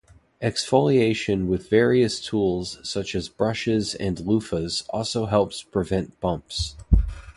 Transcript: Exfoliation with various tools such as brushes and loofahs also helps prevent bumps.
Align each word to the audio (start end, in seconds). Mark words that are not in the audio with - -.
Exfoliation 0.41 1.45
with 1.45 1.69
various 1.69 2.19
tools 2.19 2.79
such 2.81 3.13
as 3.13 3.29
brushes 3.29 3.93
and 3.93 4.17
loofahs 4.17 4.83
also 4.89 5.27
helps 5.27 5.61
prevent 5.61 6.19
bumps. 6.19 6.75